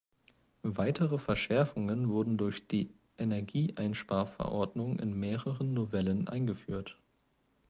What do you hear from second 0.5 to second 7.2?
Weitere Verschärfungen wurden durch die Energieeinsparverordnung in mehreren Novellen eingeführt.